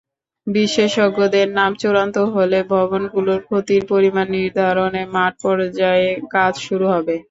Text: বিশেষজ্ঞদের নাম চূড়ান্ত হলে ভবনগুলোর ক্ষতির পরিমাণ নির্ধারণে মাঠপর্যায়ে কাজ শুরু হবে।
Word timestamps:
বিশেষজ্ঞদের 0.47 1.47
নাম 1.55 1.71
চূড়ান্ত 1.81 2.17
হলে 2.33 2.59
ভবনগুলোর 2.71 3.39
ক্ষতির 3.47 3.83
পরিমাণ 3.91 4.25
নির্ধারণে 4.35 5.01
মাঠপর্যায়ে 5.15 6.05
কাজ 6.33 6.53
শুরু 6.67 6.85
হবে। 6.93 7.15